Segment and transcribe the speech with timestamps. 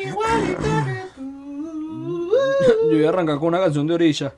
[0.00, 0.14] que.
[2.90, 4.34] Yo iba a arrancar con una canción de Orilla.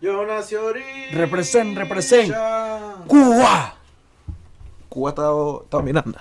[0.00, 0.86] Yo nací ahorita.
[1.12, 2.34] Represent, represent.
[3.06, 3.76] ¡Cuba!
[4.88, 5.22] Cuba está,
[5.62, 6.18] está dominando.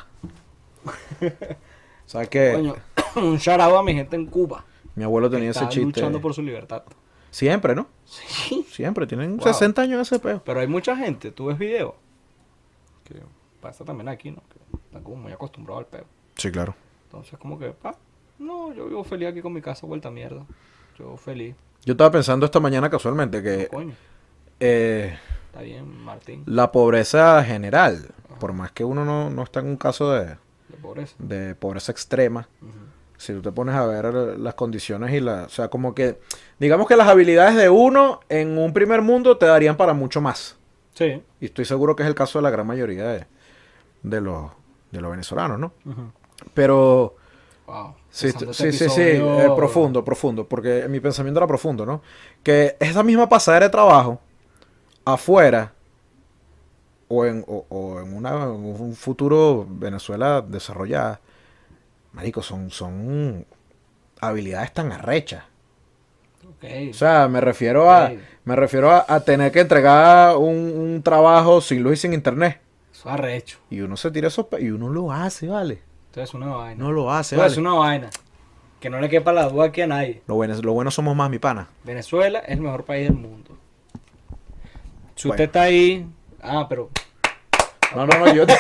[2.06, 2.54] ¿Sabes qué?
[2.54, 2.76] Coño,
[3.16, 4.64] un out a mi gente en Cuba.
[4.96, 5.86] Mi abuelo tenía que ese está chiste.
[5.86, 6.84] luchando por su libertad.
[7.32, 7.88] Siempre, ¿no?
[8.06, 8.66] Sí.
[8.70, 9.08] Siempre.
[9.08, 9.48] Tienen Wow.
[9.54, 10.42] 60 años ese peo.
[10.44, 11.94] Pero hay mucha gente, tú ves videos,
[13.06, 13.16] que
[13.62, 14.42] pasa también aquí, ¿no?
[14.50, 16.06] Que están como muy acostumbrados al peo.
[16.36, 16.76] Sí, claro.
[17.06, 17.96] Entonces, como que, pa,
[18.42, 20.46] no, yo vivo feliz aquí con mi casa vuelta a mierda.
[20.98, 21.56] Yo feliz.
[21.86, 23.94] Yo estaba pensando esta mañana casualmente que Coño,
[24.60, 29.68] eh, está bien, Martín, la pobreza general, por más que uno no, no está en
[29.68, 31.16] un caso de, de pobreza.
[31.18, 32.48] de pobreza extrema,
[33.18, 35.44] si tú te pones a ver las condiciones y la...
[35.44, 36.20] O sea, como que...
[36.60, 40.58] Digamos que las habilidades de uno en un primer mundo te darían para mucho más.
[40.94, 41.22] Sí.
[41.40, 43.26] Y estoy seguro que es el caso de la gran mayoría de,
[44.04, 44.52] de los,
[44.92, 45.72] de los venezolanos, ¿no?
[46.54, 47.16] Pero...
[47.72, 47.96] Wow.
[48.10, 52.02] Sí, sí, sí, eh, profundo, profundo, porque mi pensamiento era profundo, ¿no?
[52.44, 54.20] Que esa misma pasadera de trabajo
[55.06, 55.72] afuera
[57.08, 61.22] o en, o, o en, una, en un futuro Venezuela desarrollada,
[62.12, 63.46] marico, son, son
[64.20, 65.46] habilidades tan arrechas.
[66.92, 68.12] O sea, me refiero a,
[68.44, 72.60] me refiero a, a tener que entregar un, un trabajo sin luz y sin internet.
[72.92, 73.60] Eso es arrecho.
[73.70, 75.82] Y uno se tira esos y uno lo hace, ¿vale?
[76.12, 76.84] Esto es una vaina.
[76.84, 77.52] No lo hace, Esto ¿vale?
[77.54, 78.10] es una vaina.
[78.82, 80.22] Que no le quepa la duda aquí a nadie.
[80.28, 81.70] Lo bueno, lo bueno somos más, mi pana.
[81.86, 83.52] Venezuela es el mejor país del mundo.
[85.16, 85.36] Si Bueno.
[85.36, 86.06] usted está ahí.
[86.42, 86.90] Ah, pero.
[87.96, 88.46] No, no, no, yo.
[88.46, 88.54] te-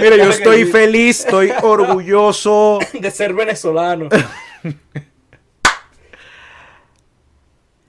[0.00, 2.78] Mira, yo estoy feliz, estoy orgulloso.
[2.98, 4.08] De ser venezolano.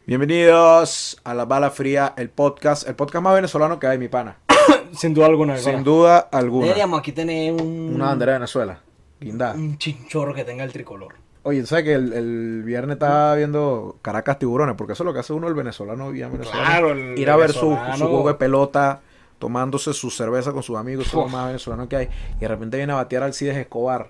[0.05, 4.35] Bienvenidos a La Bala Fría, el podcast, el podcast más venezolano que hay, mi pana.
[4.93, 5.57] Sin duda alguna.
[5.57, 6.65] Sin duda alguna.
[6.65, 7.93] Deberíamos aquí tener un.
[7.95, 8.79] Una bandera de Venezuela.
[9.19, 9.53] Guindá.
[9.53, 11.15] Un chinchorro que tenga el tricolor.
[11.43, 14.75] Oye, ¿sabes que el, el viernes estaba viendo Caracas Tiburones?
[14.75, 16.51] Porque eso es lo que hace uno el venezolano y venezolano.
[16.51, 19.01] Claro, el Ir a ver su, su juego de pelota,
[19.39, 22.09] tomándose su cerveza con sus amigos, eso es lo más venezolano que hay.
[22.37, 24.09] Y de repente viene a batear Alcides Escobar.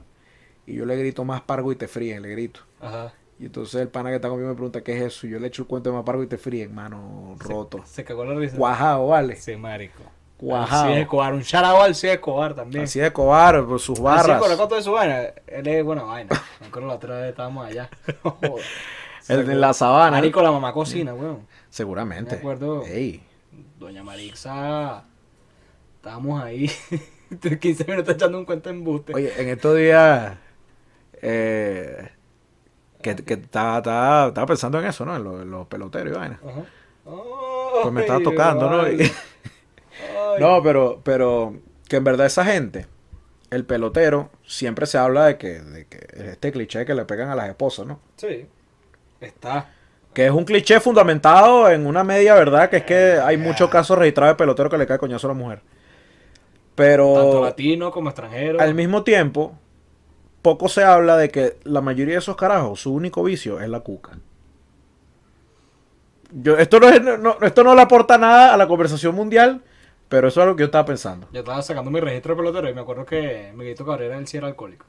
[0.65, 2.61] Y yo le grito más pargo y te fríen, le grito.
[2.81, 3.13] Ajá.
[3.39, 5.25] Y entonces el pana que está conmigo me pregunta qué es eso.
[5.25, 7.79] Y yo le echo el cuento de más pargo y te fríen, mano, roto.
[7.85, 8.57] Se, se cagó la risa.
[8.57, 9.37] Cuajado, vale.
[9.37, 10.03] Sí, marico.
[10.41, 10.83] Cuajado.
[10.85, 11.33] Alcides Escobar.
[11.33, 12.81] Un charao al Alcides Escobar también.
[12.81, 14.27] Alcides Escobar, por sus barras.
[14.37, 15.21] Escobar, ¿cuánto de su vaina?
[15.47, 16.29] Él es buena vaina.
[16.59, 17.89] Me acuerdo la otra vez estábamos allá.
[18.23, 18.63] Joder.
[19.27, 20.17] El de la sabana.
[20.17, 21.45] Marico, la mamá cocina, weón.
[21.69, 22.31] Seguramente.
[22.35, 22.83] Me acuerdo.
[22.85, 23.23] Ey.
[23.77, 25.03] Doña Marixa.
[25.97, 26.69] Estábamos ahí.
[27.59, 29.13] 15 minutos echando un cuento en buste.
[29.13, 30.33] Oye, en estos días
[31.21, 32.09] eh,
[33.01, 35.15] que, que estaba, estaba, estaba pensando en eso, ¿no?
[35.15, 36.39] En, lo- en los peloteros y vaina.
[36.43, 36.63] Ajá.
[37.83, 38.83] Pues me estaba tocando, ¿no?
[40.39, 41.55] No, pero, pero
[41.87, 42.87] que en verdad esa gente,
[43.49, 45.99] el pelotero, siempre se habla de que, de que
[46.31, 47.99] este cliché que le pegan a las esposas, ¿no?
[48.17, 48.45] Sí.
[49.19, 49.69] Está.
[50.13, 53.97] Que es un cliché fundamentado en una media verdad, que es que hay muchos casos
[53.97, 55.61] registrados de pelotero que le cae coñazo a la mujer.
[56.75, 58.59] Pero Tanto latino como extranjero.
[58.59, 59.53] al mismo tiempo,
[60.41, 63.81] poco se habla de que la mayoría de esos carajos, su único vicio es la
[63.81, 64.17] cuca.
[66.33, 69.61] Yo, esto, no es- no- esto no le aporta nada a la conversación mundial,
[70.11, 71.25] pero eso es lo que yo estaba pensando.
[71.31, 74.35] Yo estaba sacando mi registro de pelotero y me acuerdo que Miguelito Cabrera él sí
[74.35, 74.85] era alcohólico.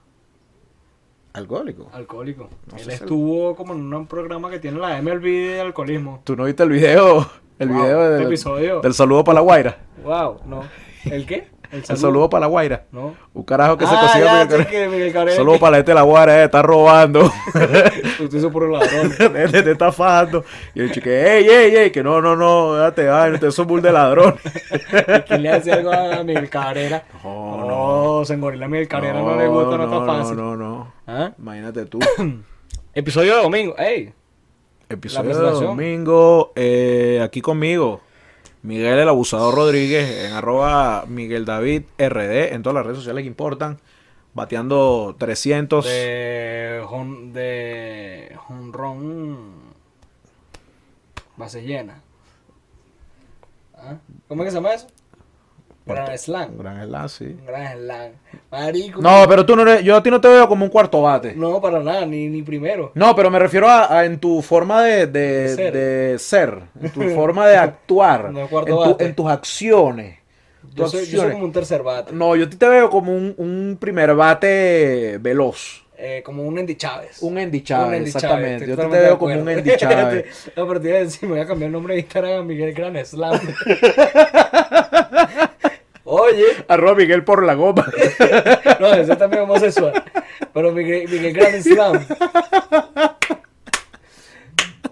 [1.33, 1.89] Alcohólico.
[1.93, 2.49] Alcohólico.
[2.73, 6.23] No él estuvo como en un programa que tiene la MLB de alcoholismo.
[6.25, 7.25] ¿Tú no viste el video?
[7.61, 8.81] El Wow, video este del, episodio.
[8.81, 9.79] del saludo para la guaira.
[10.03, 10.65] Wow, no.
[11.05, 11.47] ¿El qué?
[11.73, 12.85] El saludo para la guaira.
[12.93, 13.17] No.
[13.33, 14.71] Un carajo que se ah, consigue ya, Miguel Cabrera.
[14.71, 15.37] que Miguel Cabrera.
[15.39, 17.33] Saludo para la gente de la guaira, eh, está robando.
[18.21, 19.11] Usted hizo puro ladrón.
[19.51, 20.45] te, te está fajando.
[20.75, 23.81] Y el chico, ey, ey, ey, que no, no, no, date, ay, ustedes son bull
[23.81, 24.37] de ladrón.
[25.27, 27.05] ¿Quién le hace algo a Miguel Cabrera?
[27.25, 30.37] No, No, se engorila a Miguel Cabrera, no, le gusta, no, está fácil.
[30.37, 30.93] No, no, no.
[31.07, 31.33] ¿Ah?
[31.39, 32.01] Imagínate tú.
[32.95, 33.75] Episodio de domingo.
[33.79, 34.13] ¡Ey!
[34.91, 38.03] Episodio de domingo, eh, aquí conmigo,
[38.63, 43.29] Miguel el Abusador Rodríguez, en arroba Miguel David RD, en todas las redes sociales que
[43.29, 43.81] importan,
[44.35, 45.85] bateando 300.
[45.85, 46.85] De.
[46.89, 48.37] Hon, de.
[48.49, 49.73] Honrón.
[51.37, 52.03] Base llena.
[53.75, 53.97] ¿Ah?
[54.29, 54.87] ¿Cómo es que se llama eso?
[55.85, 56.59] Gran Slam.
[56.59, 57.37] Gran Slam, sí.
[57.47, 58.13] Gran Slam.
[58.51, 59.01] Marico.
[59.01, 61.35] No, pero tú no eres, yo a ti no te veo como un cuarto bate.
[61.35, 62.93] No, para nada, ni, ni primero.
[62.95, 65.73] No, pero me refiero a, a en tu forma de, de, De ser.
[65.73, 69.05] de ser, en tu forma de actuar, No, en, cuarto tu- bate.
[69.07, 70.19] en tus acciones.
[70.75, 71.33] Yo soy, yo soy acciones.
[71.35, 72.13] como un tercer bate.
[72.13, 75.81] No, yo a ti te veo como un, un primer bate veloz.
[76.05, 77.23] Eh, como un Andy Chávez.
[77.23, 78.67] Un Andy Chávez, exactamente.
[78.67, 79.49] Yo te, veo como un.
[79.49, 80.51] Andy Chávez.
[80.57, 82.43] no, pero te iba a decir, me voy a cambiar el nombre de Instagram a
[82.43, 83.39] Miguel Gran Slam.
[86.15, 87.87] Oye, Arroba Miguel por la goma.
[88.81, 90.05] no, ese también es homosexual.
[90.53, 92.05] Pero Miguel, Miguel Grand Slam.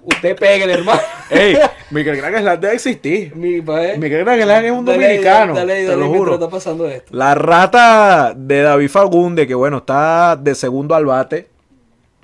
[0.03, 1.01] Usted pégale, hermano.
[1.29, 1.59] Ey,
[1.91, 3.37] Miguel Gran Island debe existir.
[3.37, 3.99] Mi, pa, eh.
[3.99, 5.55] Miguel Gran Island es un Dale, dominicano.
[5.55, 6.35] Dale, te lo juro.
[6.35, 7.15] está pasando esto.
[7.15, 11.49] La rata de David Fagunde, que bueno, está de segundo al bate.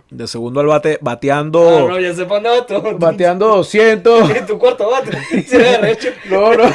[0.09, 1.69] De segundo al bate, bateando.
[1.69, 2.81] Ah, no, ya se pone otro.
[2.99, 4.31] Bateando 200.
[4.31, 5.43] En tu cuarto bate.
[5.47, 6.11] Se le arrecho.
[6.31, 6.65] No, no.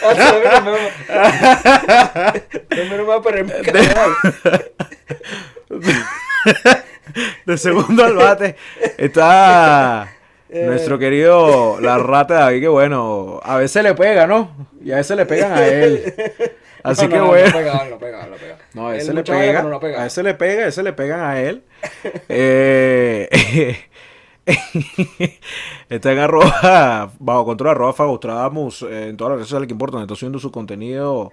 [0.00, 0.76] No
[7.44, 8.56] De segundo al bate
[8.98, 10.08] está
[10.48, 10.64] Eh.
[10.66, 14.66] nuestro querido la rata de David, que bueno, a veces le pega, ¿no?
[14.84, 16.12] Y a veces le pegan a él.
[16.82, 17.46] Así que bueno.
[17.46, 18.56] No pega, no pega, no pega.
[18.74, 20.02] No, a Él ese le pega, no pega.
[20.02, 21.62] a ese le pega, a ese le pegan a él.
[22.28, 23.28] eh,
[25.88, 30.02] está en arroba, bajo control arroba Fagostradamus, eh, en todas las redes sociales que importan,
[30.02, 31.32] está subiendo su contenido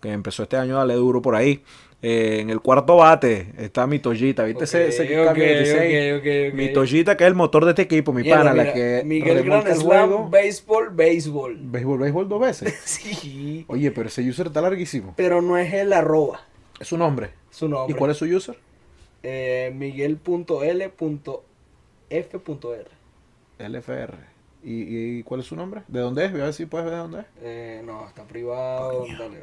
[0.00, 1.62] que empezó este año, dale duro por ahí.
[2.02, 6.12] Eh, en el cuarto bate está mi Toyita, ¿viste ese, ese Ok, cambio ok, 26?
[6.12, 6.54] ok, ok, ok.
[6.54, 9.44] Mi Toyita que es el motor de este equipo, mi pana, la que Miguel el
[9.74, 10.28] Slam, juego.
[10.28, 11.56] béisbol, béisbol.
[11.58, 12.74] Béisbol, béisbol dos veces.
[12.84, 13.64] Sí.
[13.68, 15.14] Oye, pero ese user está larguísimo.
[15.16, 16.42] Pero no es el arroba.
[16.78, 17.30] Es su nombre.
[17.50, 17.94] Su nombre.
[17.94, 18.58] ¿Y cuál es su user?
[19.22, 20.90] Eh, Miguel.l.f.r.
[23.58, 24.14] LFR.
[24.62, 25.82] ¿Y, ¿Y cuál es su nombre?
[25.88, 26.32] ¿De dónde es?
[26.32, 27.26] Voy a ver si puedes ver de dónde es.
[27.42, 29.06] Eh, no, está privado.
[29.18, 29.40] Dale.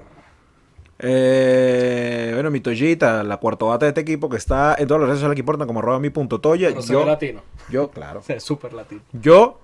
[1.00, 5.08] Eh, bueno, mi Toyita, la cuarto bate de este equipo que está en todas las
[5.10, 6.70] redes sociales que importan como arroba mi punto Toya.
[6.70, 7.42] Pero Yo, latino.
[7.70, 8.22] yo, claro.
[8.40, 9.02] Súper latino.
[9.12, 9.60] Yo,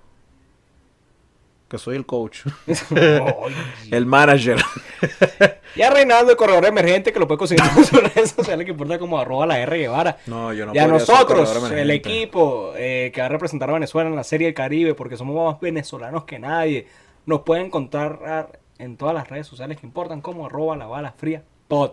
[1.70, 2.42] que soy el coach,
[3.92, 4.58] el manager.
[5.76, 8.72] Y a Reinaldo, el corredor emergente, que lo puede conseguir en sus redes sociales, que
[8.72, 10.18] importa como arroba la R Guevara.
[10.26, 14.10] No, yo no y a nosotros, el equipo eh, que va a representar a Venezuela
[14.10, 16.88] en la Serie del Caribe, porque somos más venezolanos que nadie,
[17.28, 21.44] nos pueden encontrar en todas las redes sociales que importan como arroba la bala fría
[21.68, 21.92] pod.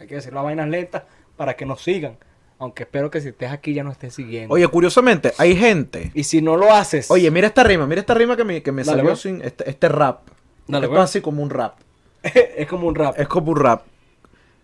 [0.00, 1.02] Hay que decir las vainas lentas
[1.36, 2.16] para que nos sigan.
[2.60, 4.54] Aunque espero que si estés aquí ya no estés siguiendo.
[4.54, 6.12] Oye, curiosamente, hay gente.
[6.14, 8.70] y si no lo haces, Oye, mira esta rima, mira esta rima que me, que
[8.70, 9.20] me Dale, salió pues.
[9.20, 10.28] sin este, este rap.
[10.68, 10.98] Dale, pues.
[10.98, 11.78] es así como un rap.
[12.22, 13.18] es como un rap.
[13.18, 13.82] Es como un rap.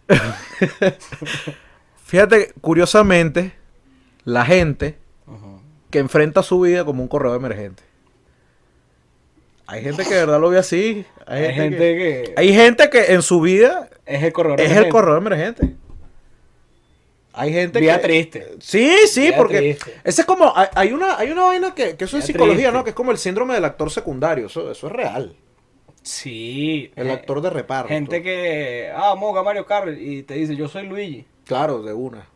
[2.05, 3.53] Fíjate, curiosamente,
[4.25, 4.99] la gente
[5.91, 7.83] que enfrenta su vida como un corredor emergente.
[9.67, 11.07] Hay gente que de verdad lo ve así.
[11.27, 12.35] Hay, Hay gente, gente que...
[12.35, 14.93] que hay gente que en su vida es el corredor es el emergente.
[14.93, 15.76] corredor emergente.
[17.39, 18.03] Hay gente Vida que...
[18.03, 18.57] triste.
[18.61, 22.25] Sí, sí, porque ese es como, hay, una, hay una vaina que, que eso es
[22.25, 22.73] Vida psicología, triste.
[22.73, 22.85] ¿no?
[22.85, 25.37] Que es como el síndrome del actor secundario, eso, eso es real.
[26.03, 26.91] Sí.
[26.97, 27.89] El eh, actor de reparto.
[27.89, 31.27] Gente que, ah, vamos a jugar Mario Kart y te dice, yo soy Luigi.
[31.45, 32.27] Claro, de una.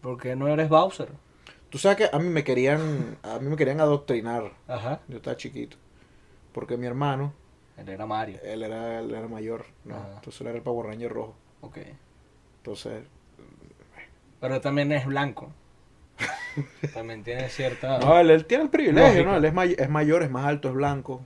[0.00, 1.08] ¿Por qué no eres Bowser?
[1.70, 4.52] Tú sabes que a mí me querían, a mí me querían adoctrinar.
[4.68, 5.00] Ajá.
[5.08, 5.76] Yo estaba chiquito.
[6.52, 7.32] Porque mi hermano,
[7.78, 8.38] Él era Mario.
[8.44, 9.96] él era, él era mayor, ¿no?
[9.96, 10.12] Ajá.
[10.16, 11.34] Entonces él era el Power Ranger rojo.
[11.62, 11.78] Ok.
[12.58, 13.02] Entonces,
[14.42, 15.50] Pero también es blanco.
[16.92, 17.98] también tiene cierta...
[17.98, 19.30] no, él, él tiene el privilegio, Lógica.
[19.30, 19.36] ¿no?
[19.38, 21.22] Él es, may- es mayor, es más alto, es blanco.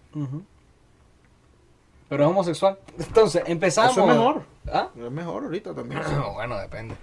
[2.09, 2.79] Pero es homosexual.
[2.99, 3.93] Entonces, empezamos...
[3.93, 4.43] Eso es mejor.
[4.73, 4.89] ¿Ah?
[4.97, 6.01] Es mejor ahorita también.
[6.35, 6.95] bueno, depende.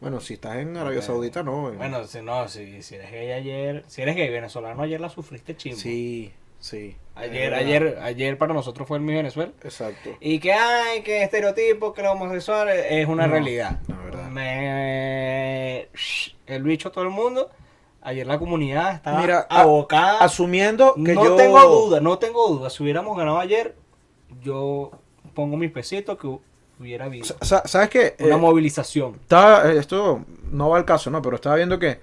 [0.00, 1.00] Bueno, si estás en Arabia.
[1.00, 1.70] Saudita, no.
[1.70, 1.76] eh.
[1.76, 3.84] Bueno, si no, si, si eres gay ayer...
[3.86, 5.78] Si eres gay venezolano, ayer la sufriste chimbo.
[5.78, 6.96] sí, sí.
[7.14, 9.52] Ayer, ayer, ayer para nosotros fue el mío Venezuela.
[9.62, 10.10] Exacto.
[10.20, 13.80] Y que hay, que estereotipo, que los homosexuales es una No, realidad.
[13.88, 14.05] no.
[14.36, 15.88] Me...
[16.46, 17.50] El bicho todo el mundo.
[18.02, 20.18] Ayer la comunidad estaba Mira, abocada.
[20.20, 21.36] Asumiendo que no yo...
[21.36, 22.70] tengo duda, no tengo duda.
[22.70, 23.74] Si hubiéramos ganado ayer,
[24.42, 24.92] yo
[25.34, 26.28] pongo mis pesitos que
[26.78, 28.14] hubiera habido Sa- sa- ¿Sabes qué?
[28.20, 29.16] una Eh, movilización.
[29.20, 31.20] estaba, eh, esto no va al caso, ¿no?
[31.20, 32.00] Pero estaba viendo que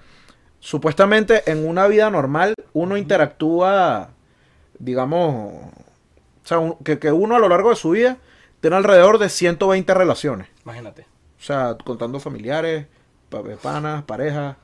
[0.60, 4.10] supuestamente en una vida normal uno interactúa,
[4.78, 5.70] digamos, o
[6.46, 8.18] sea, un- que, que uno a lo largo de su vida
[8.60, 10.48] tiene alrededor de 120 relaciones.
[10.64, 11.06] Imagínate.
[11.44, 12.86] O sea, contando familiares,
[13.30, 14.56] eh, panas, parejas,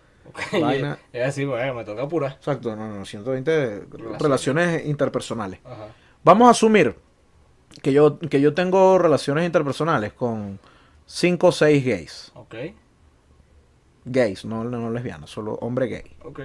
[0.59, 0.97] vaina.
[1.13, 2.33] Es decir, bueno, me toca apurar.
[2.33, 4.23] Exacto, no, no, 120 Relaciones.
[4.23, 5.61] relaciones interpersonales.
[5.63, 5.89] Ajá.
[6.25, 6.97] Vamos a asumir
[7.83, 10.59] que yo, que yo tengo relaciones interpersonales con
[11.05, 12.33] 5 o 6 gays.
[12.35, 12.55] Ok,
[14.07, 16.17] Gays, no, no lesbianas, solo hombre gay.
[16.25, 16.41] ok.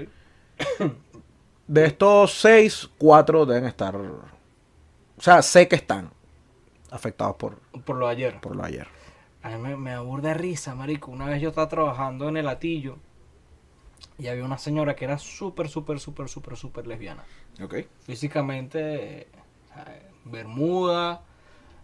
[1.65, 3.95] De estos 6, 4 deben estar.
[3.95, 4.21] O
[5.17, 6.09] sea, sé que están
[6.91, 8.41] afectados por, Por lo ayer.
[8.41, 8.87] por lo ayer.
[9.45, 11.11] A mí me, me aburre risa, marico.
[11.11, 12.97] Una vez yo estaba trabajando en el atillo
[14.17, 17.23] y había una señora que era súper, súper, súper, súper, súper lesbiana.
[17.63, 17.75] Ok.
[18.05, 19.27] Físicamente, eh,
[20.23, 21.21] bermuda,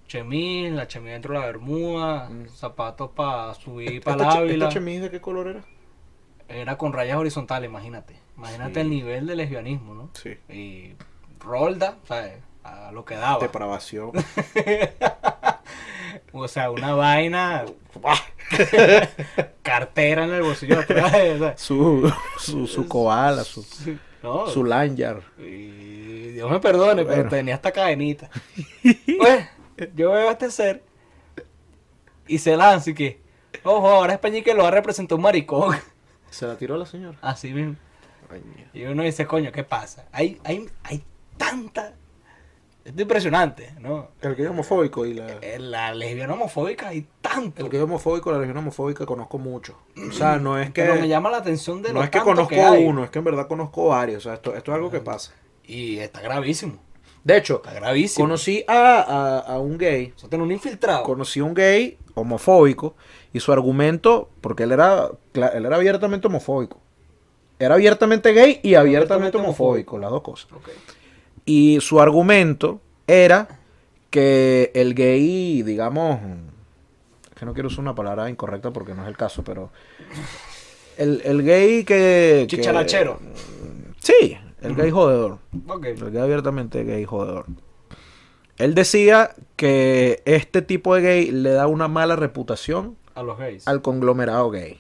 [0.08, 2.48] chemis, la chemis dentro de la bermuda, Mm.
[2.48, 4.66] zapatos para subir para ¿Esta, la che- ávila.
[4.66, 5.62] esta chemise de qué color era?
[6.50, 8.16] Era con rayas horizontales, imagínate.
[8.38, 8.80] Imagínate Sí.
[8.80, 10.10] el nivel de lesbianismo, ¿no?
[10.14, 10.32] Sí.
[10.50, 10.96] Y
[11.40, 12.40] Rolda, ¿sabes?
[12.64, 13.40] a lo que daba.
[13.40, 14.12] Depravación.
[16.32, 17.66] O sea, una vaina.
[19.62, 21.14] cartera en el bolsillo de atrás.
[21.14, 23.66] o sea, su, su, su koala, su,
[24.24, 25.22] no, su lanyard.
[25.40, 28.30] y Dios me perdone, pero tenía esta cadenita.
[29.18, 29.48] pues,
[29.96, 30.84] yo veo a este ser
[32.28, 33.22] y se lanza y que,
[33.64, 35.76] ojo, ahora es Peñique lo va a representar un maricón.
[36.30, 37.18] ¿Se la tiró la señora?
[37.22, 37.76] Así mismo.
[38.30, 38.42] Ay.
[38.74, 40.06] Y uno dice, coño, ¿qué pasa?
[40.12, 41.04] Hay, hay, hay
[41.38, 41.94] tanta.
[42.84, 44.08] Esto es impresionante, ¿no?
[44.22, 45.28] El gay homofóbico y la...
[45.42, 47.62] En la lesbiana homofóbica hay tanto.
[47.64, 49.78] El gay homofóbico, la religión homofóbica conozco mucho.
[50.10, 50.82] O sea, no es que...
[50.82, 52.84] Pero me llama la atención de no lo es que tanto conozco hay.
[52.86, 54.26] uno, es que en verdad conozco varios.
[54.26, 55.32] O sea, esto, esto es algo que pasa.
[55.64, 56.80] Y está gravísimo.
[57.24, 58.26] De hecho, Está gravísimo.
[58.26, 61.04] conocí a, a, a un gay Eso tiene un infiltrado.
[61.04, 62.96] conocí a un gay homofóbico
[63.32, 66.80] y su argumento, porque él era, cla- él era abiertamente homofóbico.
[67.60, 68.78] Era abiertamente gay y abiertamente
[69.14, 70.52] Abiertamente homofóbico, las dos cosas.
[70.52, 70.70] Ok.
[71.46, 73.60] Y su argumento era
[74.10, 76.20] que el gay, digamos,
[77.30, 79.72] es que no quiero usar una palabra incorrecta porque no es el caso, pero
[80.98, 82.46] el, el gay que...
[82.50, 83.20] que- Chicharachero.
[84.00, 85.40] sí, el gay jodedor.
[85.68, 85.86] Ok.
[85.86, 87.46] El gay abiertamente gay jodedor.
[88.58, 93.68] Él decía que este tipo de gay le da una mala reputación A los gays.
[93.68, 94.80] al conglomerado gay.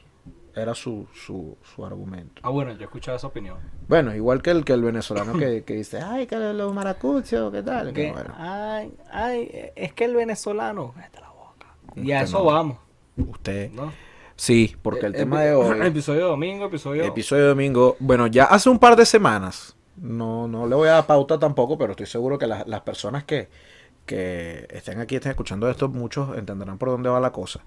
[0.55, 2.41] Era su, su, su argumento.
[2.43, 3.57] Ah, bueno, yo he escuchado esa opinión.
[3.87, 7.63] Bueno, igual que el, que el venezolano que, que dice, ay, que los maracuchos, ¿qué
[7.63, 7.93] tal?
[7.93, 10.93] Que, No, bueno, Ay, ay, es que el venezolano.
[11.19, 11.67] La boca.
[11.95, 12.45] Y a eso no.
[12.45, 12.77] vamos.
[13.17, 13.71] usted...
[13.71, 13.93] ¿no?
[14.35, 15.81] Sí, porque el Eh, tema epi- de hoy...
[15.87, 17.03] Episodio de domingo, episodio.
[17.03, 17.95] Episodio de domingo.
[17.99, 19.75] Bueno, ya hace un par de semanas.
[19.97, 23.23] No, no le voy a dar pauta tampoco, pero estoy seguro que las, las personas
[23.23, 23.49] que,
[24.05, 27.61] que estén aquí, estén escuchando esto, muchos entenderán por dónde va la cosa.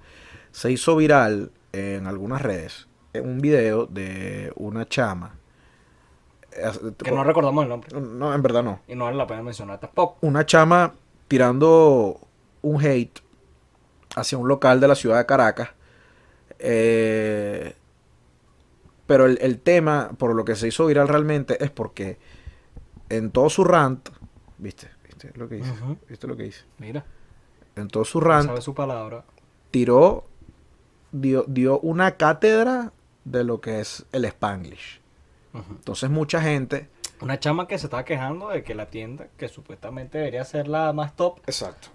[0.50, 5.36] Se hizo viral en algunas redes un video de una chama.
[7.02, 8.00] que no recordamos el nombre.
[8.00, 8.80] No, en verdad no.
[8.88, 10.18] Y no vale la pena mencionar tampoco.
[10.20, 10.94] Una chama
[11.28, 12.20] tirando
[12.62, 13.20] un hate
[14.16, 15.70] hacia un local de la ciudad de Caracas.
[16.58, 17.74] Eh,
[19.06, 22.18] pero el, el tema, por lo que se hizo viral realmente, es porque
[23.10, 24.08] en todo su rant,
[24.58, 24.88] ¿viste?
[25.04, 25.70] ¿Viste lo que dice?
[25.72, 25.98] Ujú.
[26.08, 26.64] ¿Viste lo que dice?
[26.78, 27.04] Mira,
[27.76, 29.24] En todo su rant, sabe su palabra.
[29.70, 30.24] tiró,
[31.14, 32.92] dio, dio una cátedra
[33.24, 35.00] de lo que es el Spanglish.
[35.54, 36.88] Entonces mucha gente...
[37.20, 40.92] Una chama que se estaba quejando de que la tienda, que supuestamente debería ser la
[40.92, 41.88] más top, Exacto.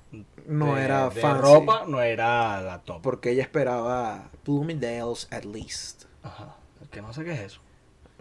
[0.48, 1.42] No de- era de fancy.
[1.44, 3.02] ropa, no era la top.
[3.02, 6.06] Porque ella esperaba Bloomingdale's at least.
[6.24, 6.56] Ajá.
[6.90, 7.60] Que no sé qué es eso.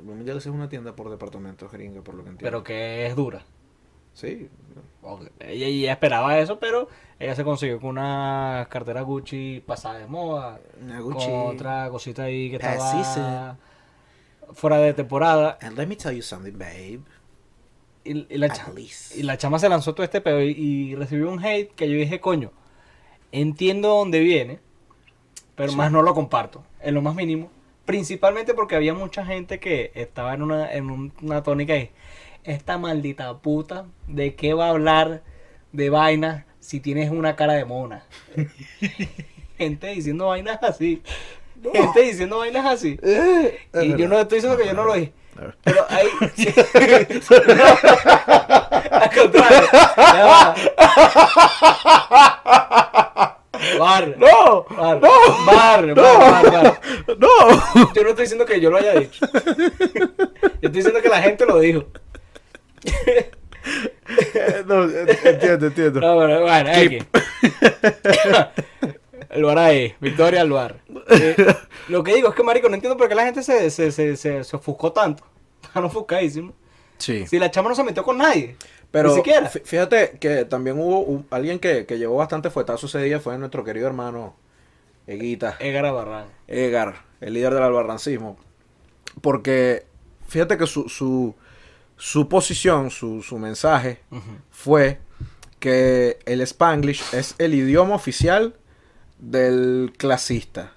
[0.02, 2.44] Bloomingdale's es una tienda por departamentos gringa, por lo que entiendo.
[2.50, 3.44] Pero que es dura.
[4.18, 4.48] Sí.
[5.40, 6.88] Ella, ella esperaba eso, pero
[7.20, 10.58] ella se consiguió con una cartera Gucci pasada de moda.
[10.82, 11.26] Una Gucci.
[11.26, 13.56] Con otra cosita ahí que estaba
[14.52, 15.56] fuera de temporada.
[15.62, 17.00] And let me tell you something, babe.
[18.04, 21.70] Y, y la, y chama se lanzó todo este pedo y, y recibió un hate
[21.74, 22.50] que yo dije, coño,
[23.32, 24.58] entiendo dónde viene,
[25.54, 25.76] pero Sí.
[25.76, 27.50] más no lo comparto, en lo más mínimo.
[27.84, 31.90] Principalmente porque había mucha gente que estaba en una, en un- una tónica y
[32.44, 35.22] esta maldita puta, ¿de qué va a hablar
[35.72, 38.04] de vainas si tienes una cara de mona?
[39.58, 41.02] gente diciendo vainas así.
[41.72, 42.98] Gente diciendo vainas así.
[43.82, 45.12] Y yo no estoy diciendo que yo no lo dije.
[45.64, 46.06] Pero ahí.
[48.90, 49.68] Al contrario.
[53.78, 54.16] Bar.
[54.18, 54.64] ¡No!
[54.64, 55.00] Bar.
[55.00, 55.10] ¡No!
[55.46, 56.80] Bar, bar, bar, bar.
[57.18, 57.28] ¡No!
[57.94, 59.24] Yo no estoy diciendo que yo lo haya dicho.
[59.32, 59.40] Yo
[60.62, 61.84] estoy diciendo que la gente lo dijo.
[64.66, 66.00] No, entiendo, entiendo.
[66.00, 66.48] No, bueno, bueno,
[69.42, 70.80] bar ahí, Victoria al bar.
[71.10, 71.36] Eh,
[71.88, 74.16] lo que digo es que, marico, no entiendo por qué la gente se, se, se,
[74.16, 75.24] se, se ofuscó tanto.
[75.62, 76.54] Están ofuscadísimos.
[76.98, 77.26] Sí.
[77.26, 78.56] Si la chama no se metió con nadie.
[78.90, 79.50] Pero Ni siquiera.
[79.50, 83.36] fí- fíjate que también hubo un- alguien que, que llevó bastante fuetazo ese día, fue
[83.38, 84.34] nuestro querido hermano
[85.06, 85.56] Eguita.
[85.60, 86.26] Edgar Barran.
[86.48, 88.38] Egar, el líder del albarrancismo.
[89.20, 89.84] Porque
[90.26, 91.34] fíjate que su, su,
[91.98, 94.00] su posición, su, su mensaje
[94.50, 95.00] fue
[95.58, 98.54] que el spanglish es el idioma oficial
[99.18, 100.72] del clasista.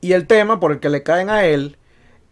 [0.00, 1.76] Y el tema por el que le caen a él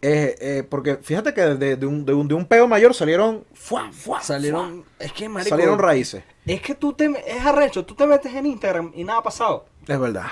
[0.01, 3.43] es eh, porque fíjate que de, de un, de, un, de un peo mayor salieron
[3.53, 4.85] ¡fua, fua, Salieron.
[4.97, 5.49] Es que, marico.
[5.49, 6.23] salieron raíces.
[6.45, 7.05] Es que tú te.
[7.27, 7.85] Es arrecho.
[7.85, 9.65] Tú te metes en Instagram y nada ha pasado.
[9.85, 10.27] Es verdad.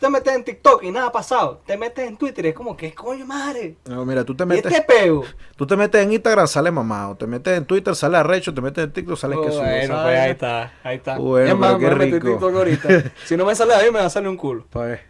[0.00, 1.60] Te metes en TikTok y nada ha pasado.
[1.66, 3.76] Te metes en Twitter y es como que, coño madre.
[3.84, 5.24] No, mira, tú te Y metes, este peo.
[5.56, 7.16] tú te metes en Instagram, sale mamado.
[7.16, 8.54] Te metes en Twitter, sale arrecho.
[8.54, 9.60] Te metes en TikTok, sale que sube.
[9.60, 10.04] bueno, ¿sabes?
[10.04, 10.72] pues ahí está.
[10.82, 11.18] Ahí está.
[11.18, 12.06] Bueno, es más, qué me.
[12.06, 12.88] TikTok ahorita.
[13.26, 14.64] si no me sale ahí, me va a salir un culo.
[14.70, 15.02] Pa' ver.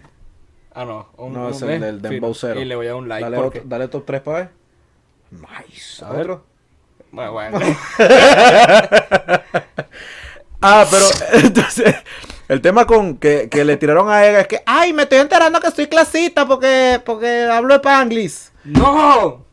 [0.75, 1.09] Ah, no.
[1.19, 2.03] Un, No, un es el del.
[2.03, 2.61] Dembow Cero.
[2.61, 3.23] Y le voy a dar un like.
[3.25, 3.63] dale, porque...
[3.65, 4.51] dale top 3 para ver.
[5.31, 6.05] Nice.
[6.05, 6.39] A ver.
[7.13, 7.61] Bueno, bueno.
[10.63, 11.07] Ah, pero
[11.43, 11.95] entonces,
[12.51, 15.61] el tema con que, que le tiraron a Ega es que, ay, me estoy enterando
[15.61, 18.51] que soy clasista porque, porque hablo Spanglish.
[18.65, 19.45] ¡No!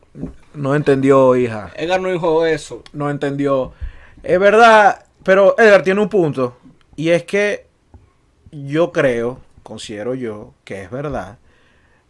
[0.52, 1.70] No entendió, hija.
[1.76, 2.82] Edgar no dijo eso.
[2.92, 3.72] No entendió.
[4.24, 6.56] Es verdad, pero Edgar tiene un punto.
[6.96, 7.68] Y es que
[8.50, 11.38] yo creo, considero yo, que es verdad,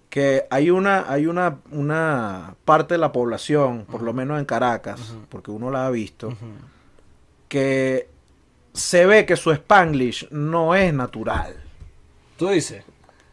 [0.09, 5.15] que hay una, hay una, una parte de la población, por lo menos en Caracas,
[5.29, 6.33] porque uno la ha visto,
[7.49, 8.09] que
[8.79, 11.57] se ve que su Spanglish no es natural.
[12.37, 12.85] Tú dices,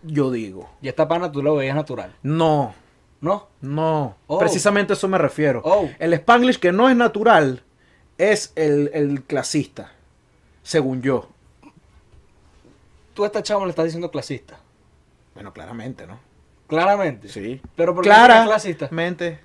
[0.03, 0.69] Yo digo.
[0.81, 2.15] y esta pana tú lo veías natural.
[2.23, 2.73] No,
[3.21, 3.47] ¿No?
[3.61, 4.15] no.
[4.27, 4.39] Oh.
[4.39, 5.61] Precisamente a eso me refiero.
[5.63, 5.89] Oh.
[5.99, 7.61] El Spanglish que no es natural
[8.17, 9.91] es el, el clasista,
[10.63, 11.29] según yo.
[13.13, 14.57] Tú a esta chava le estás diciendo clasista.
[15.33, 16.19] Bueno, claramente, ¿no?
[16.67, 17.29] Claramente.
[17.29, 17.61] Sí.
[17.75, 18.87] Pero ¿por qué dices clasista?
[18.89, 19.39] Claramente.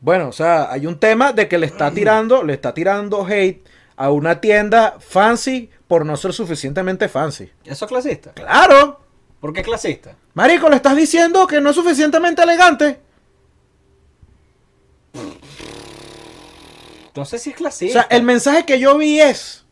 [0.00, 3.67] Bueno, o sea, hay un tema de que le está tirando, le está tirando hate
[3.98, 7.50] a una tienda fancy por no ser suficientemente fancy.
[7.64, 8.32] ¿Eso es clasista?
[8.32, 9.00] Claro.
[9.40, 10.14] ¿Por qué clasista?
[10.34, 13.00] Marico, le estás diciendo que no es suficientemente elegante.
[17.08, 18.06] Entonces sí es O clasista.
[18.06, 19.64] sea, el mensaje que yo vi es.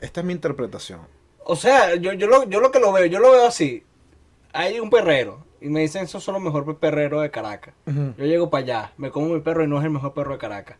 [0.00, 1.00] Esta es mi interpretación.
[1.44, 3.82] O sea, yo, yo, lo, yo lo que lo veo, yo lo veo así.
[4.52, 5.44] Hay un perrero.
[5.60, 7.74] Y me dicen, esos son los mejores perreros de Caracas.
[7.86, 10.38] Yo llego para allá, me como mi perro y no es el mejor perro de
[10.38, 10.76] Caracas.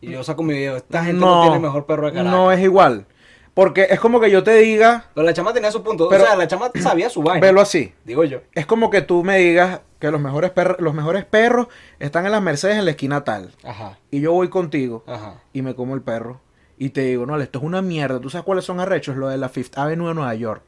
[0.00, 0.76] Y yo saco mi video.
[0.76, 2.32] Esta gente no, tiene mejor perro de Caracas.
[2.32, 3.06] No es igual.
[3.54, 6.08] Porque es como que yo te diga, Pero la chama tenía su punto.
[6.10, 7.40] Pero- o sea, la chama sabía su vaina.
[7.44, 7.94] velo así.
[8.04, 8.40] Digo yo.
[8.52, 12.32] Es como que tú me digas que los mejores, perros, los mejores perros están en
[12.32, 13.54] las Mercedes en la esquina tal.
[13.64, 15.40] Ajá, Y yo voy contigo ajá.
[15.54, 16.40] y me como el perro.
[16.76, 18.20] Y te digo, no, esto es una mierda.
[18.20, 19.16] ¿Tú sabes cuáles son arrechos?
[19.16, 20.62] Lo de la Fifth Avenue de Nueva York.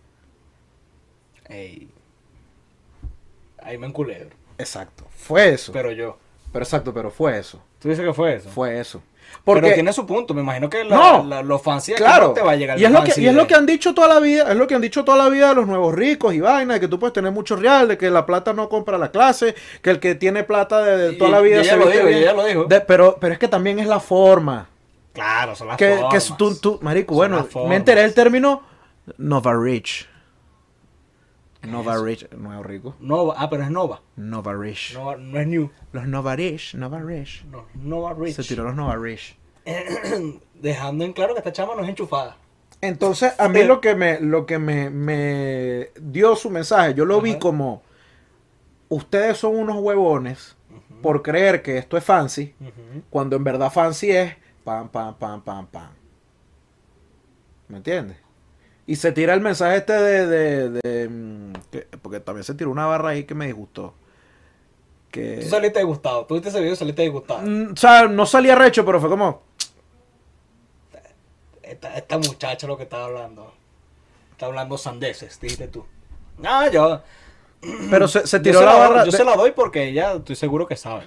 [1.51, 1.91] Ey.
[3.63, 4.29] Ahí me enculé.
[4.57, 5.05] Exacto.
[5.11, 5.73] Fue eso.
[5.73, 6.19] Pero, Pero yo.
[6.61, 7.61] exacto, pero fue eso.
[7.79, 8.49] ¿Tú dices que fue eso?
[8.49, 9.03] Fue eso.
[9.45, 10.35] Porque Porque, tiene su punto.
[10.35, 11.25] Me imagino que la, No.
[11.25, 13.27] la- lo fancy de aquí claro, te va a llegar y es, lo que, y
[13.27, 15.29] es lo que han dicho toda la vida, es lo que han dicho toda la
[15.31, 17.97] vida de los nuevos ricos y vaina, de que tú puedes tener mucho real, de
[17.97, 21.31] que la plata no compra la clase, que el que tiene plata de, de toda
[21.31, 22.19] Y- la vida y ella se lo dijo, y bien.
[22.19, 22.65] ella lo dijo.
[22.65, 24.69] De- pero, pero es que también es la forma.
[25.15, 26.35] Claro, son las Que, que formas.
[26.37, 28.63] tú, tú- marico, Son bueno, me enteré el término
[29.17, 30.07] Nova Rich.
[31.63, 32.03] Nova?
[32.03, 32.95] Rich, nuevo rico.
[33.01, 33.35] Nova.
[33.37, 34.01] Ah, pero es Nova.
[34.17, 34.95] Nova Rich.
[34.95, 35.71] Nova no es New.
[35.93, 37.45] Los Nova Rich, Nova Rich.
[37.51, 38.37] No, Nova Rich.
[38.37, 39.37] Se tiró los Nova Rich.
[40.55, 42.37] Dejando en claro que esta chama no es enchufada.
[42.81, 47.21] Entonces, a mí lo que me, lo que me, me dio su mensaje, yo lo
[47.21, 47.83] vi como
[48.89, 50.57] ustedes son unos huevones
[51.03, 52.55] por creer que esto es fancy,
[53.11, 55.91] cuando en verdad fancy es pam, pam, pam, pam, pam.
[57.69, 58.17] ¿Me entiendes?
[58.89, 62.71] Y se tira el mensaje este de, de, de, mm, que- porque también se tiró
[62.71, 63.95] una barra ahí que me disgustó.
[65.11, 66.25] Que, Tú saliste disgustado.
[66.27, 67.43] Tú viste ese video y saliste disgustado.
[67.47, 69.43] Mm, o sea, no salía recho, pero fue como,
[71.63, 73.53] Esta, esta muchacha lo que estaba hablando.
[74.33, 75.85] Está hablando sandeces, dijiste tú.
[76.39, 77.03] No, yo.
[77.91, 79.05] pero se, se tiró se la barra.
[79.05, 81.05] Yo se la doy porque ella estoy seguro que sabe.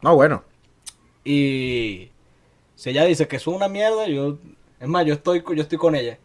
[0.00, 0.44] No, bueno.
[1.24, 2.10] Y
[2.74, 4.38] si ella dice que es una mierda, yo.
[4.80, 6.18] Es más, yo estoy, yo estoy con ella.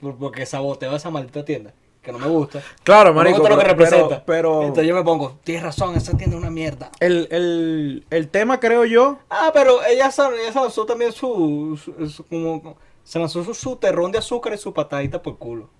[0.00, 1.72] Por- Porque saboteo esa maldita tienda.
[2.02, 2.62] Que no me gusta.
[2.82, 3.48] Claro, No me marico.
[3.48, 4.24] lo que representa.
[4.26, 6.90] Pero, Entonces yo me pongo, tienes razón, esa tienda es una mierda.
[7.00, 12.08] el, el, el tema, creo yo, Ah, pero ella, ella se lanzó también su, su-
[12.10, 15.70] su- como, se lanzó su, su terrón de azúcar y su patadita por culo.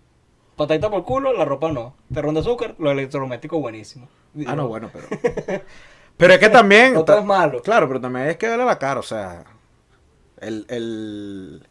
[0.57, 1.95] Patadita por culo, la ropa no.
[2.13, 4.09] Terrón de azúcar, los electrodomésticos buenísimo.
[4.47, 5.07] Ah, no, bueno, pero.
[6.17, 6.95] pero es que también.
[6.95, 7.61] No todo es malo.
[7.61, 9.45] Claro, pero también es que verle la cara, o sea.
[10.41, 11.69] El, el,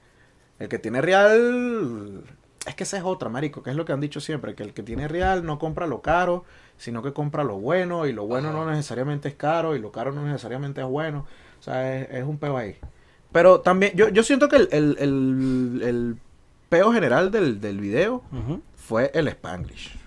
[0.64, 2.24] el que tiene real.
[2.66, 4.74] Es que esa es otra, marico, que es lo que han dicho siempre: que el
[4.74, 6.46] que tiene real no compra lo caro,
[6.78, 8.58] sino que compra lo bueno, y lo bueno Ajá.
[8.58, 11.26] no necesariamente es caro, y lo caro no necesariamente es bueno.
[11.60, 12.78] O sea, es, es un peo ahí.
[13.32, 16.18] Pero también, yo, yo siento que el, el, el, el
[16.70, 18.22] peo general del, del video
[18.76, 19.98] fue el Spanglish.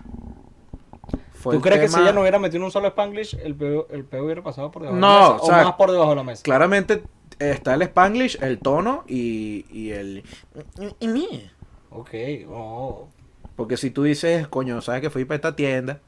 [1.33, 4.03] Fue ¿Tú crees que si ella no hubiera metido un solo Spanglish, el peo, el
[4.05, 5.43] peo hubiera pasado por debajo No, de la mesa?
[5.43, 6.41] o sea, más por debajo de la mesa.
[6.43, 7.03] Claramente
[7.39, 10.23] está el Spanglish, el tono y, y el...
[11.89, 12.09] Ok,
[12.49, 13.07] oh.
[13.55, 15.99] Porque si tú dices, coño, sabes que fui para esta tienda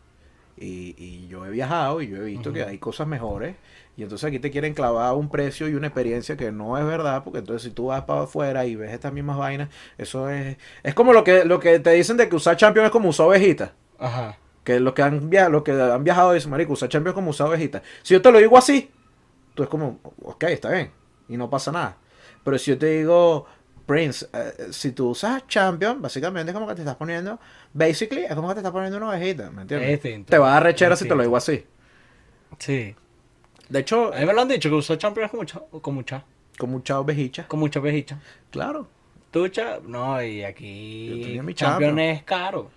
[0.57, 3.55] y, y yo he viajado y yo he visto que hay cosas mejores
[3.97, 7.23] y entonces aquí te quieren clavar un precio y una experiencia que no es verdad
[7.23, 10.57] porque entonces si tú vas para afuera y ves estas mismas vainas, eso es...
[10.83, 13.27] Es como lo que, lo que te dicen de que usar Champion es como usar
[13.27, 13.73] ovejita.
[13.97, 14.37] Ajá.
[14.63, 17.31] Que los que han, via los que han viajado dicen, marico, usar Champion es como
[17.31, 17.81] usar ovejita.
[18.03, 18.89] Si yo te lo digo así,
[19.53, 20.91] tú es como, ok, está bien,
[21.29, 21.97] y no pasa nada.
[22.43, 23.45] Pero si yo te digo,
[23.85, 27.39] Prince, eh, si tú usas Champion, básicamente es como que te estás poniendo,
[27.73, 29.89] basically, es como que te estás poniendo una ovejita, ¿me entiendes?
[29.89, 30.29] Distinto.
[30.31, 31.65] Te va a dar rechera si te lo digo así.
[32.57, 32.95] Sí.
[33.69, 36.23] De hecho, A mí me lo han dicho que usó Champions con mucha, con mucha,
[36.57, 37.47] con mucha ovejicha.
[37.47, 38.19] con mucha vejicha.
[38.51, 38.87] Claro.
[39.31, 42.17] Tucha, no, y Yo aquí tenía mi Champions Champions.
[42.19, 42.71] es caro.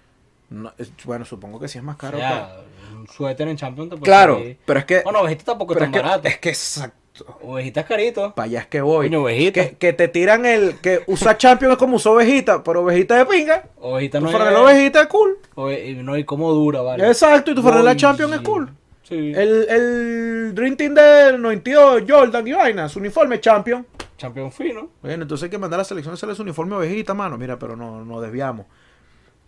[0.51, 0.71] No,
[1.05, 2.19] bueno, supongo que sí es más O caro.
[2.19, 2.57] sea,
[2.95, 5.01] un suéter en Champions te pero- puede claro, salir- pero es que.
[5.03, 6.29] Bueno, ovejita tampoco es pero tan barato.
[6.29, 6.97] es que exacto.
[7.43, 8.35] Ovejita es carito.
[8.35, 9.07] Para allá es que voy.
[9.09, 9.69] Coño, ovejita.
[9.69, 10.77] Que, que te tiran el.
[10.81, 13.65] Que usar Champions es como usar ovejita, pero ovejita de pinga.
[13.81, 14.65] Ovejita Tu no franela es...
[14.65, 15.39] ovejita es cool.
[15.55, 17.07] Ove- y no, y cómo dura, vale.
[17.07, 18.71] Exacto, y tu franela Uy, Champions es cool.
[19.03, 19.33] Sí.
[19.37, 23.87] El, el Dream Team del 92, Jordan y vaina, su uniforme Champion.
[24.17, 24.89] Champions fino.
[25.03, 27.37] Bueno, entonces hay que mandar a la selección a hacerle su uniforme ovejita, mano.
[27.37, 28.67] Mira, pero no, no desviamos.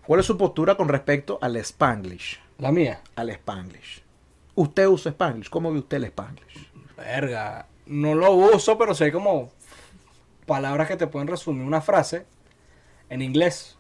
[0.07, 2.39] ¿Cuál es su postura con respecto al Spanglish?
[2.59, 3.01] La mía.
[3.17, 4.03] Al Spanglish.
[4.57, 5.49] Usted usa Spanglish.
[5.49, 6.64] ¿Cómo ve usted el Spanglish?
[6.97, 7.67] Verga.
[7.87, 9.51] No lo uso, pero sé como
[10.47, 12.25] palabras que te pueden resumir una frase
[13.11, 13.77] en inglés.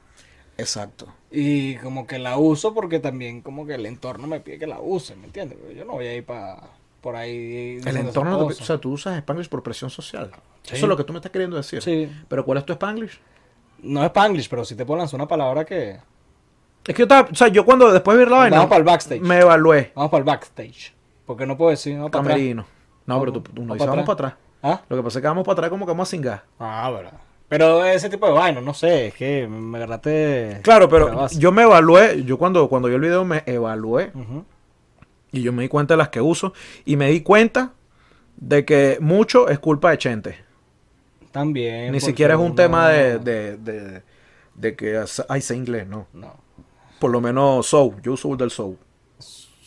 [0.57, 1.07] Exacto.
[1.31, 4.81] Y como que la uso porque también como que el entorno me pide que la
[4.81, 5.59] use, ¿me entiendes?
[5.61, 6.61] Pero Yo no voy a ir para
[7.01, 7.81] por ahí.
[7.85, 10.31] El entorno, no te- o sea, tú usas Spanglish por presión social.
[10.63, 10.77] Sí.
[10.77, 11.83] Eso es lo que tú me estás queriendo decir.
[11.83, 12.11] Sí.
[12.29, 13.19] Pero ¿cuál es tu Spanglish?
[13.83, 15.99] No es Spanglish, pero si te puedo lanzar una palabra que...
[16.87, 18.79] Es que yo estaba, o sea, yo cuando después de ver la vaina, Vamos para
[18.79, 19.21] el backstage.
[19.21, 19.93] me evalué.
[19.95, 20.95] Vamos para el backstage.
[21.27, 22.67] Porque no puedo decir, vamos para atrás.
[23.07, 24.35] No, pero tú, tú no dices vamos para atrás.
[24.63, 24.81] ¿Ah?
[24.89, 26.45] Lo que pasa es que vamos para atrás como que vamos a cingar.
[26.59, 27.13] Ah, verdad.
[27.49, 30.61] Pero ese tipo de vaina, no sé, es que me agarraste...
[30.63, 34.13] Claro, la pero yo me evalué, yo cuando, cuando vi el video me evalué
[35.31, 36.55] y yo me di cuenta de las que uso
[36.87, 37.73] y me di cuenta
[38.37, 40.45] de que mucho es culpa de Chente.
[41.33, 41.93] También.
[41.93, 44.03] Ni siquiera es un tema de, de, de,
[44.55, 46.07] de que as- ay, sé inglés, no.
[46.13, 46.35] No.
[46.99, 48.79] Por lo menos soul, yo uso el del soul.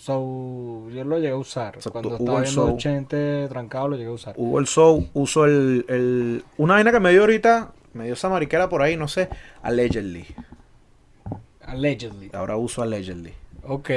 [0.07, 1.75] So, yo lo llegué a usar.
[1.75, 2.77] Exacto, Cuando hubo estaba el viendo show.
[2.77, 4.35] Chente trancado, lo llegué a usar.
[4.37, 6.45] Hubo el soul, uso el, el...
[6.55, 9.27] Una vaina que me dio ahorita, me dio esa mariquera por ahí, no sé,
[9.61, 10.25] allegedly.
[11.59, 12.29] Allegedly.
[12.31, 13.33] Ahora uso allegedly.
[13.63, 13.89] Ok.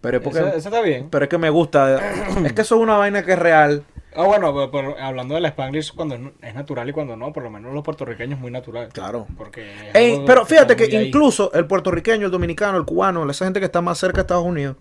[0.00, 0.40] Pero es porque...
[0.40, 1.08] Ese está bien.
[1.08, 2.00] Pero es que me gusta.
[2.44, 3.84] es que eso es una vaina que es real.
[4.16, 7.50] Ah, bueno, pero, pero hablando del Spanglish, cuando es, natural y cuando no, por lo
[7.50, 8.88] menos los puertorriqueños es muy natural.
[8.88, 9.28] Claro.
[9.36, 13.66] Porque Ey, pero fíjate que incluso el puertorriqueño, el dominicano, el cubano, esa gente que
[13.66, 14.74] está más cerca de Estados Unidos.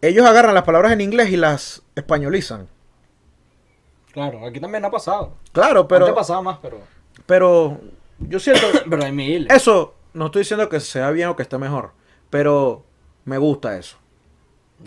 [0.00, 2.68] Ellos agarran las palabras en inglés y las españolizan.
[4.12, 5.34] Claro, aquí también ha pasado.
[5.52, 6.06] Claro, Pero...
[6.06, 6.78] pero, pasaba más, pero...
[7.26, 7.80] pero
[8.20, 11.92] yo siento, Pero hay eso, no estoy diciendo que sea bien o que esté mejor,
[12.30, 12.84] pero
[13.24, 13.96] me gusta eso.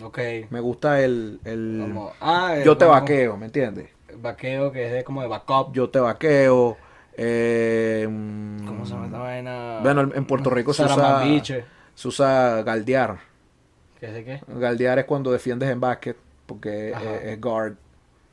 [0.02, 0.18] Ok.
[0.50, 3.90] Me gusta el, el Como, ah, yo te como vaqueo, ¿me entiendes?
[4.16, 5.72] Vaqueo que es de, como de backup.
[5.74, 6.76] Yo te vaqueo.
[7.16, 9.80] eh, mm, ¿Cómo se llama esta vaina?
[9.82, 11.22] Bueno, en- Puerto Rico se usa-.
[11.94, 13.18] Se usa galdear.
[13.98, 14.40] ¿Qué es de qué?
[14.46, 17.74] Galdear es cuando defiendes en básquet, porque es, es guard.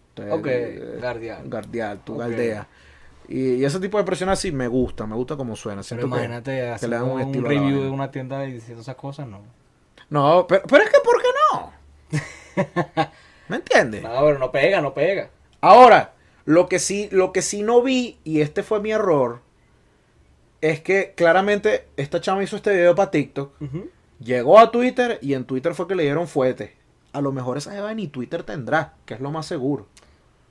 [0.10, 1.48] Entonces, Ok, eh, guardiar.
[1.48, 2.20] Guardiar, tú Ok.
[2.20, 2.68] galdeas.
[3.28, 5.82] Y, y ese tipo de expresión así me gusta, me gusta como suena.
[5.82, 9.28] Siento imagínate que, hacer le dan un un, review de una tienda diciendo esas cosas,
[9.28, 9.42] no.
[10.10, 11.74] No, pero, pero es que ¿por qué no?
[13.48, 14.04] ¿Me entiendes?
[14.04, 15.30] No, pero no pega, no pega.
[15.62, 16.14] Ahora,
[16.46, 19.42] lo que sí, lo que sí no vi, y este fue mi error,
[20.62, 23.54] es que claramente esta chama hizo este video para TikTok,
[24.20, 26.76] llegó a Twitter y en Twitter fue que le dieron fuete.
[27.14, 29.88] A lo mejor esa jeva ni Twitter tendrá, que es lo más seguro.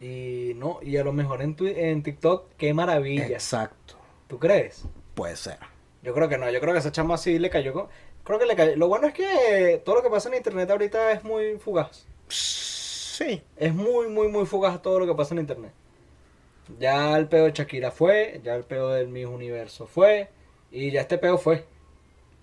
[0.01, 3.27] Y no, y a lo mejor en, twi- en TikTok, qué maravilla.
[3.27, 3.97] Exacto,
[4.29, 4.85] ¿Tú crees?
[5.15, 5.59] puede ser.
[6.03, 7.87] Yo creo que no, yo creo que esa chama sí le cayó con...
[8.25, 8.77] Creo que le cayó.
[8.77, 12.07] Lo bueno es que todo lo que pasa en internet ahorita es muy fugaz.
[12.29, 13.43] Sí.
[13.57, 15.73] Es muy, muy, muy fugaz todo lo que pasa en internet.
[16.79, 20.31] Ya el peo de Shakira fue, ya el peo del Miss Universo fue,
[20.73, 21.67] y ya este peo fue.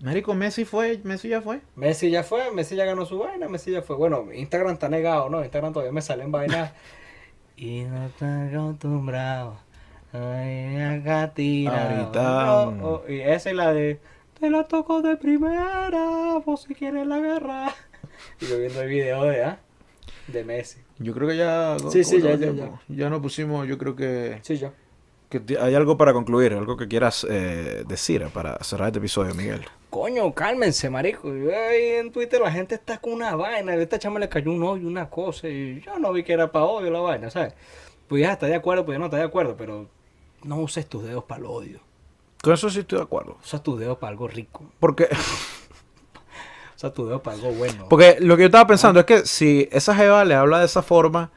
[0.02, 1.60] Marico, Messi fue, Messi ya fue.
[1.76, 3.94] Messi ya fue, Messi ya ganó su vaina, Messi ya fue.
[3.94, 5.44] Bueno, Instagram está negado, ¿no?
[5.44, 6.72] Instagram todavía me salen vainas.
[7.56, 9.60] y no está acostumbrado.
[10.12, 11.32] Ay, acá.
[11.36, 14.00] Ahorita, No, oh, y esa es la de.
[14.40, 17.72] Te la toco de primera, vos si quieres la guerra.
[18.40, 19.60] y yo viendo el video de, ¿ah?
[20.26, 20.80] De Messi.
[20.98, 21.76] Yo creo que ya...
[21.90, 22.80] Sí, sí, ¿cómo ya, ya, tiempo?
[22.88, 24.40] Ya nos pusimos, yo creo que...
[24.42, 24.72] Sí, yo.
[25.40, 29.64] Que hay algo para concluir, algo que quieras eh, decir para cerrar este episodio, Miguel.
[29.88, 31.34] Coño, cálmense, marico.
[31.34, 33.74] Yo ahí en Twitter la gente está con una vaina.
[33.74, 35.48] Esta chama le cayó un odio, una cosa.
[35.48, 37.54] Y yo no vi que era para odio la vaina, ¿sabes?
[38.08, 39.88] Pudieras estar de acuerdo, pudieras no estar de acuerdo, pero
[40.44, 41.80] no uses tus dedos para el odio.
[42.42, 43.38] Con eso sí estoy de acuerdo.
[43.42, 44.64] Usa tus dedos para algo rico.
[44.80, 45.08] Porque,
[46.76, 47.86] Usa tus dedos para algo bueno.
[47.88, 50.82] porque lo que yo estaba pensando es que si esa jeva le habla de esa
[50.82, 51.30] forma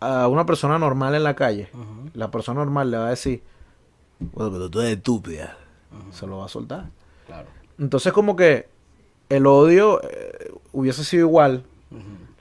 [0.00, 1.68] a una persona normal en la calle,
[2.14, 3.42] la persona normal le va a decir,
[4.18, 5.56] bueno, pero tú eres estúpida.
[6.12, 6.90] Se lo va a soltar.
[7.26, 7.48] claro.
[7.78, 8.68] Entonces como que
[9.28, 11.64] el odio eh, hubiese sido igual.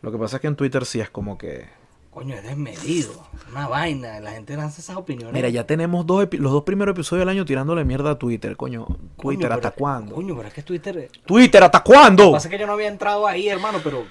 [0.01, 1.67] Lo que pasa es que en Twitter sí es como que...
[2.11, 3.11] Coño, es desmedido.
[3.51, 4.19] Una vaina.
[4.19, 5.33] La gente lanza esas opiniones.
[5.33, 8.87] Mira, ya tenemos dos los dos primeros episodios del año tirándole mierda a Twitter, coño.
[9.21, 10.15] Twitter, ¿hasta cuándo?
[10.15, 11.09] Coño, pero es que Twitter.
[11.25, 12.31] Twitter, ¿hasta Lo que cuándo?
[12.31, 14.03] pasa es que yo no había entrado ahí, hermano, pero.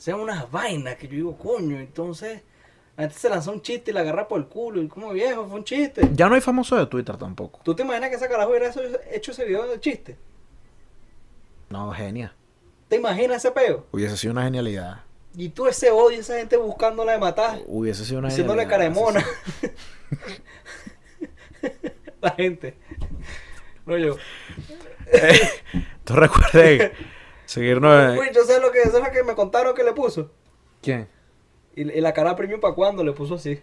[0.00, 2.40] Sean unas vainas que yo digo, coño, entonces.
[2.96, 4.80] La gente se lanzó un chiste y la agarra por el culo.
[4.80, 6.08] Y como viejo, fue un chiste.
[6.14, 7.60] Ya no hay famosos de Twitter tampoco.
[7.62, 8.70] ¿Tú te imaginas que esa carajo hubiera
[9.12, 10.16] hecho, ese video de chiste?
[11.68, 12.34] No, genia.
[12.88, 13.86] ¿Te imaginas ese peo?
[13.92, 15.02] Hubiese sido una genialidad.
[15.34, 17.60] Y tú ese odio, esa gente buscándola de matar.
[17.66, 18.88] Hubiese sido una Diciéndole genialidad.
[18.94, 19.24] cara de mona.
[22.22, 22.74] la gente.
[23.84, 24.16] No yo.
[25.12, 25.78] sí.
[26.04, 26.90] ¿Tú recuerdas
[27.50, 28.18] seguirnos.
[28.18, 30.30] Uy, yo sé lo que, eso es lo que me contaron que le puso.
[30.82, 31.08] ¿Quién?
[31.74, 33.60] Y, y la cara premium para cuando le puso así.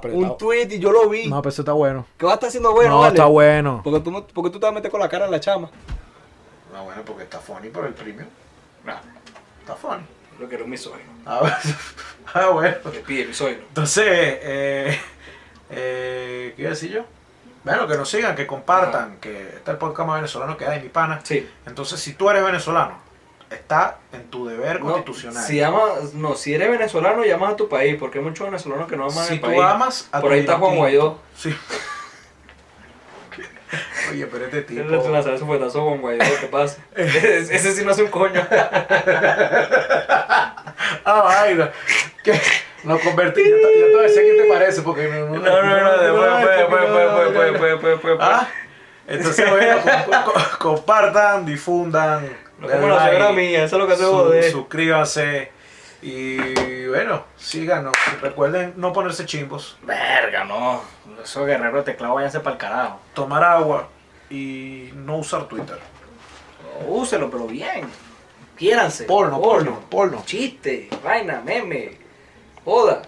[0.00, 1.28] Pero Un tweet y yo lo vi.
[1.28, 2.06] No, pero eso está bueno.
[2.18, 3.14] ¿Qué va a estar haciendo bueno, no, vale?
[3.14, 3.80] está bueno.
[3.84, 5.70] Porque tú, no- porque tú te vas a meter con la cara en la chama.
[6.72, 8.24] No, bueno, porque está funny por el premio.
[8.84, 8.92] No,
[9.60, 10.02] está funny.
[10.40, 11.10] Lo que era un misógino.
[11.26, 11.58] Ah,
[12.34, 12.76] ah, bueno.
[12.92, 13.60] Le pide misógino.
[13.68, 14.98] Entonces, eh,
[15.70, 17.04] eh, ¿qué iba a decir yo?
[17.64, 20.90] Bueno, que nos sigan, que compartan, que está el podcast más venezolano que hay, mi
[20.90, 21.20] pana.
[21.22, 21.48] Sí.
[21.66, 22.98] Entonces, si tú eres venezolano,
[23.50, 25.42] está en tu deber constitucional.
[25.42, 28.96] si amas, no, si eres venezolano, llamas a tu país, porque hay muchos venezolanos que
[28.96, 29.60] no aman si el tú país.
[29.62, 30.76] amas a Por tu ahí está Juan.
[30.76, 31.18] Guaidó.
[31.36, 31.56] Sí.
[34.10, 34.82] Oye, pero este tipo.
[34.82, 36.78] Le lanzó su fuetazo Juan Guaidó, ¿qué pasa?
[36.94, 38.46] ese, ese sí no hace un coño.
[41.06, 41.70] Ah, vaina.
[42.22, 42.40] Que
[42.84, 43.50] nos convertimos.
[43.50, 45.26] Yo, te, yo te decía qué te parece, porque no.
[45.26, 45.96] No, no, no,
[47.80, 48.48] no, ah.
[49.06, 49.80] entonces, bueno,
[50.58, 52.28] compartan, difundan.
[52.60, 54.50] Como la suegra mía, eso es lo que hacemos de.
[54.50, 55.52] Suscríbanse.
[56.02, 57.94] Y bueno, síganos.
[58.20, 59.78] Recuerden no ponerse chimbos.
[59.82, 60.82] Verga, no.
[61.22, 63.00] Esos guerreros teclado váyanse para el carajo.
[63.14, 63.88] Tomar agua
[64.28, 65.78] y no usar Twitter.
[66.86, 67.88] Úselo, pero bien.
[68.56, 69.04] Quiéranse.
[69.04, 70.22] Porno, porno, porno.
[70.26, 72.03] Chiste, vaina, meme.
[72.66, 73.02] Olá!